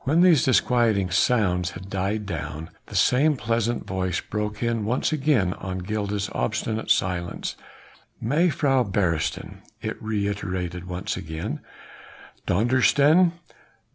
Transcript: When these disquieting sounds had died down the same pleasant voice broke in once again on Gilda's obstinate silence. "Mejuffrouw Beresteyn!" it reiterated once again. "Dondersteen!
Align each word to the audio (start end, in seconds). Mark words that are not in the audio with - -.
When 0.00 0.20
these 0.20 0.44
disquieting 0.44 1.08
sounds 1.12 1.70
had 1.70 1.88
died 1.88 2.26
down 2.26 2.68
the 2.88 2.94
same 2.94 3.38
pleasant 3.38 3.86
voice 3.86 4.20
broke 4.20 4.62
in 4.62 4.84
once 4.84 5.14
again 5.14 5.54
on 5.54 5.78
Gilda's 5.78 6.28
obstinate 6.34 6.90
silence. 6.90 7.56
"Mejuffrouw 8.22 8.92
Beresteyn!" 8.92 9.62
it 9.80 9.96
reiterated 10.02 10.84
once 10.88 11.16
again. 11.16 11.60
"Dondersteen! 12.46 13.32